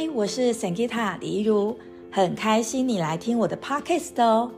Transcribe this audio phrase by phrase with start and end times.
[0.00, 1.76] 嗨，我是 Sangeeta 李怡如，
[2.08, 4.48] 很开心你来听我的 Podcast 哦。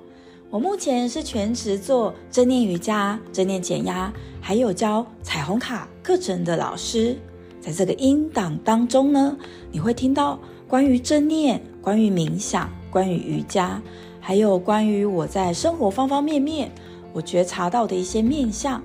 [0.50, 7.16] 我目前是全职做正念瑜伽、正念减压，还有教彩虹卡课程的老师。
[7.58, 9.34] 在这个音档当中呢，
[9.72, 13.80] 你会听到关于正念、关于冥想、关于瑜伽，
[14.20, 16.70] 还有关于我在生活方方面面
[17.14, 18.82] 我觉察到的一些面向。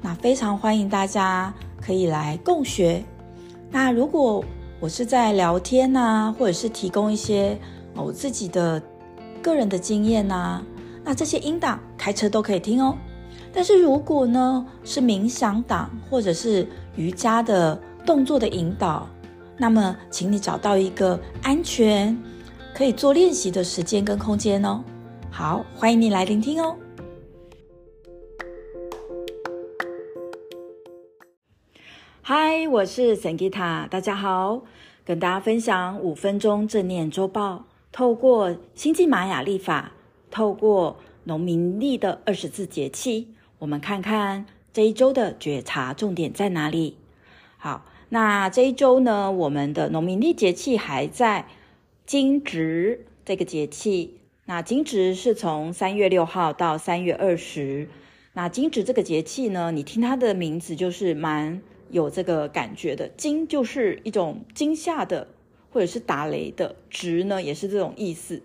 [0.00, 1.52] 那非常欢迎大家
[1.82, 3.04] 可以来共学。
[3.70, 4.42] 那如果
[4.82, 7.56] 我是在聊天呐，或者是提供一些
[7.94, 8.82] 我自己的
[9.40, 10.60] 个人的经验呐，
[11.04, 12.98] 那这些音档开车都可以听哦。
[13.52, 19.08] 但是如果呢是冥想档或者是瑜伽的动作的引导，
[19.56, 22.20] 那么请你找到一个安全
[22.74, 24.82] 可以做练习的时间跟空间哦。
[25.30, 26.74] 好，欢迎你来聆听哦。
[32.24, 34.62] 嗨，我是 Sangeeta，大家好，
[35.04, 37.64] 跟大家分享五分钟正念周报。
[37.90, 39.90] 透过星际玛雅历法，
[40.30, 43.26] 透过农民历的二十四节气，
[43.58, 46.96] 我们看看这一周的觉察重点在哪里。
[47.58, 51.46] 好，那这一周呢，我们的农民历节气还在
[52.06, 54.20] 惊蛰这个节气。
[54.44, 57.88] 那惊蛰是从三月六号到三月二十。
[58.34, 61.60] 那惊蛰这个节气呢，你听它的名字就是蛮。
[61.92, 65.28] 有这个感觉的惊就是一种惊吓的，
[65.70, 68.42] 或者是打雷的；直呢也是这种意思。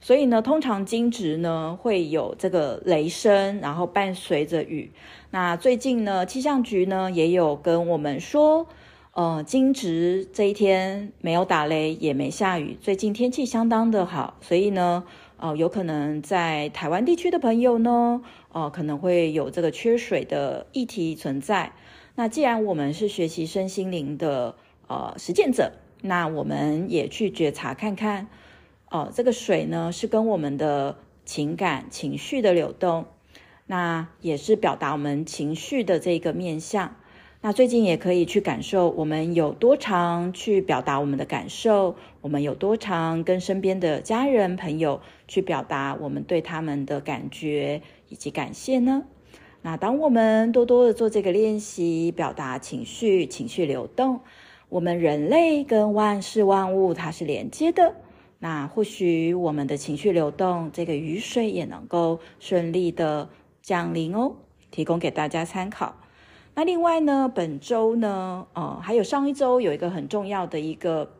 [0.00, 4.90] 所以呢，通常惊蛰呢会有这个雷声，然后伴随着雨。
[5.30, 8.66] 那最近呢，气象局呢也有跟我们说，
[9.12, 14.36] 呃，惊蛰这一天没有打雷，也没下雨，最近天气相当的好。
[14.40, 15.04] 所以呢，
[15.36, 21.72] 呃，有可能在台湾地区的朋友呢，呃，可能会有这个缺水的议题存在。
[22.14, 24.54] 那既然我们是学习身心灵的
[24.86, 28.28] 呃实践者，那我们也去觉察看看，
[28.90, 33.06] 哦、呃，这个水呢是跟我们的情感情绪的流动，
[33.66, 36.96] 那也是表达我们情绪的这个面向。
[37.44, 49.02] 那最近也可以去感受，我们有多常去表达我们的感受，我们有多常跟身边的家人朋友去表达我们对他们的感觉以及感谢呢？
[49.64, 54.18] 那当我们多多的做这个练习，表达情绪，情绪流动，
[54.68, 57.94] 我们人类跟万事万物它是连接的。
[58.40, 63.30] 那或许我们的情绪流动，这个雨水也能够顺利的
[63.62, 64.34] 降临哦，
[64.72, 65.94] 提供给大家参考。
[66.56, 71.12] 那另外呢，本周呢，呃，还有上一周有一个很重要的一个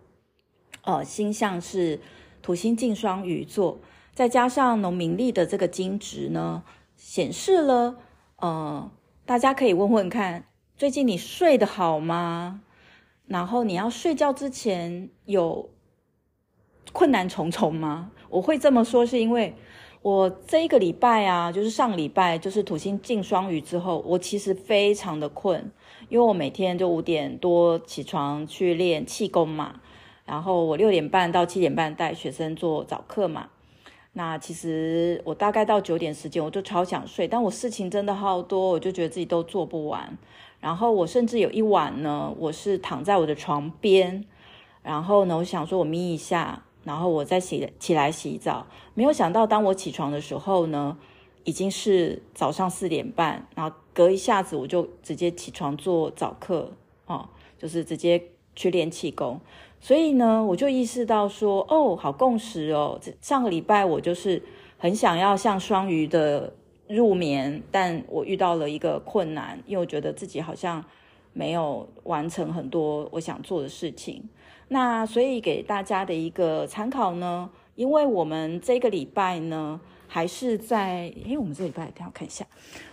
[0.82, 2.00] 呃星象是
[2.42, 3.78] 土星进双鱼座，
[4.12, 6.64] 再加上农民历的这个金值呢，
[6.97, 7.94] 显示了。
[8.42, 8.91] 呃，
[9.25, 12.62] 大家可以问问看，最近你睡得好吗？
[13.28, 15.70] 然后你要睡觉之前有
[16.92, 18.10] 困难重重吗？
[18.28, 19.54] 我会这么说，是因为
[20.02, 25.70] 我这一个礼拜啊，就是上礼拜，就是土星进双鱼之后，我其实非常的困，
[26.08, 29.81] 因为我每天就五点多起床去练气功嘛，
[30.25, 33.50] 然后我六点半到七点半带学生做早课嘛。
[34.15, 40.19] 那其实我大概到九点时间，我就超想睡，但我事情真的好多，我就觉得自己都做不完。
[40.61, 44.25] 然后我甚至有一晚呢，我是躺在我的床边，
[44.83, 48.67] 然后呢，我想说我眯一下，然后我再洗起来洗澡。
[48.95, 50.97] 没有想到，当我起床的时候呢，
[51.44, 56.71] 已经是早上四点半，然后隔一下子我就直接起床做早课，
[57.06, 58.23] 哦，就是直接
[58.54, 59.40] 去练气功。
[59.80, 63.00] 所以呢，我就意识到说，哦，好共识哦。
[63.20, 64.40] 上个礼拜我就是
[64.78, 66.52] 很想要像双鱼的
[66.86, 70.84] 入眠，但我遇到了一个困难，因为我觉得自己好像
[71.32, 74.22] 没有完成很多我想做的事情。
[74.69, 82.46] 那所以给大家的一个参考呢，因为我们这个礼拜呢还是在，诶，我们这礼拜，等下我看一下。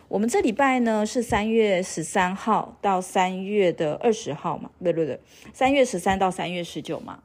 [0.09, 4.67] 我们这礼拜呢是三月十三号到三月的二十号嘛？
[4.83, 5.19] 对对对，
[5.53, 7.19] 三月十三到三月十九嘛。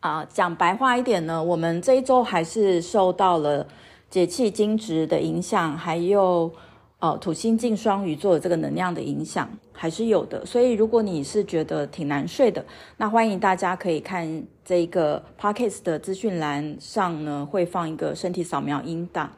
[0.00, 3.68] 啊，讲白话一点呢，我们这一周还是受到了
[4.08, 6.50] 节气惊蛰的影响，还有
[6.98, 10.46] 呃土星进双鱼座的这个能量的影响还是有的。
[10.46, 12.64] 所以如果你是觉得挺难睡的，
[12.96, 19.30] 那欢迎大家可以看这个 Podcast 的资讯栏上呢，会放一个身体扫描音档。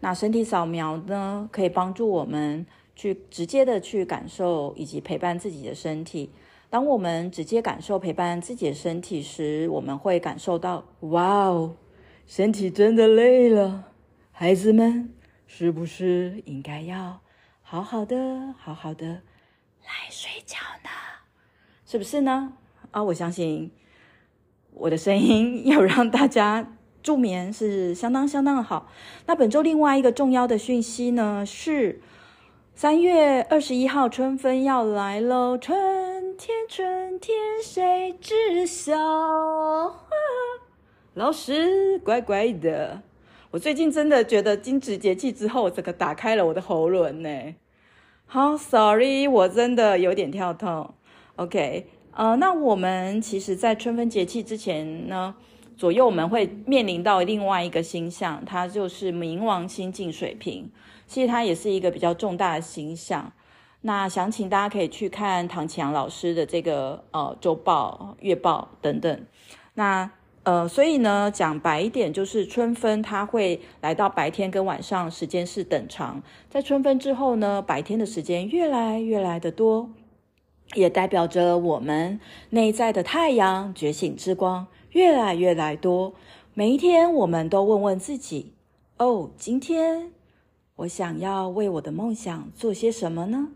[0.00, 2.64] 那身体扫描呢，可以帮助我们
[2.94, 6.30] 去直接的去感受以及陪伴自己的身体。
[6.70, 11.74] 当我们直接感受陪伴自己的身体时，我们会感受到，哇哦，
[12.26, 13.86] 身体真的累了。
[14.30, 15.12] 孩子们，
[15.46, 17.20] 是不是应该要
[17.62, 20.90] 好好的、好好的来睡觉呢？
[21.86, 22.52] 是不是呢？
[22.90, 23.70] 啊，我相信
[24.74, 28.90] 我的声音要让大家助眠是相当相当的好。
[29.26, 32.00] 那本周另外一个重要的讯息呢，是
[32.74, 38.94] 三月二十一号春分要来喽，春天春天谁知晓？
[41.14, 43.02] 老师乖乖的。
[43.50, 47.54] 我最近真的觉得惊蛰节气之后，这个打开了我的喉咙呢。
[48.26, 50.94] 好，sorry，我真的有点跳痛。
[51.36, 55.34] OK，呃，那我们其实，在春分节气之前呢，
[55.78, 60.70] 左右我们会面临到另外一个星象，它就是冥王星进水瓶。
[61.06, 63.32] 其实它也是一个比较重大的星象。
[63.82, 69.24] 那详情大家可以去看唐启阳老师的这个呃周报、月报等等。
[69.74, 70.10] 那
[70.42, 76.22] 呃，所以呢，讲白一点，就是春分它会来到白天跟晚上时间是等长。
[76.50, 79.90] 在春分之后呢，白天的时间越来越来的多，
[80.74, 82.18] 也代表着我们
[82.50, 86.14] 内在的太阳觉醒之光越来越来多。
[86.54, 88.52] 每一天，我们都问问自己：
[88.96, 90.10] 哦，今天
[90.76, 93.48] 我想要为我的梦想做些什么呢？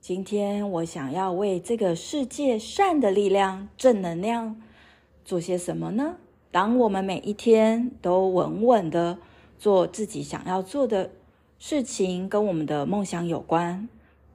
[0.00, 4.60] 今天我想要为这个世界善的力量、正能量。
[5.24, 6.16] 做些什么呢？
[6.50, 9.18] 当我们每一天都稳稳的
[9.56, 11.12] 做自己想要做的
[11.60, 13.88] 事情，跟我们的梦想有关，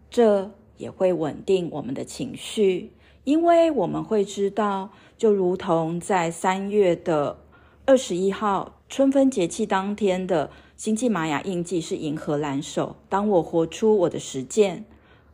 [0.10, 2.94] 这也会稳定我们的情绪，
[3.28, 7.38] 因为我们会知道，就如同在三月的
[7.86, 12.96] 二十一号春分节气当天的星际玛雅印记是银河蓝手。
[13.10, 14.86] 当我活出我的实践，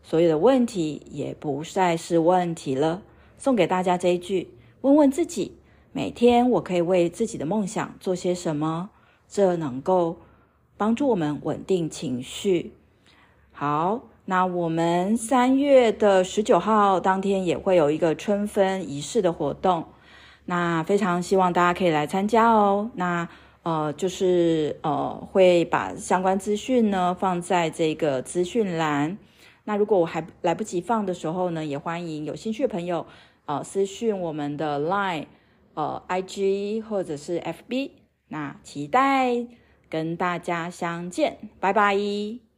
[0.01, 3.03] 所有的问题也不再是问题了。
[3.37, 4.49] 送给大家这一句。
[4.81, 5.51] 问问自己，
[5.91, 8.89] 每天我可以为自己的梦想做些什么？
[9.29, 10.17] 这能够
[10.75, 12.73] 帮助我们稳定情绪。
[13.51, 19.85] 好，那我们三月的十九号当天也会有一个春分仪式的活动，
[20.45, 22.89] 那非常希望大家可以来参加哦。
[22.95, 23.27] 那
[23.63, 29.17] 呃，就是呃，会把相关资讯呢放在这个资讯栏。
[29.65, 33.05] 那如果我还来不及放的时候呢，也欢迎有兴趣的朋友。
[33.45, 35.25] 呃，私讯我们的 Line、
[35.73, 37.91] 呃 IG 或者是 FB，
[38.29, 39.45] 那期待
[39.89, 42.52] 跟大家相见，拜拜。